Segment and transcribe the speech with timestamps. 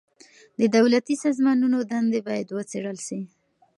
[0.59, 3.19] د دولتي سازمانونو دندي بايد وڅېړل سي.